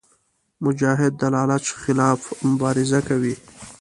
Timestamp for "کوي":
3.09-3.35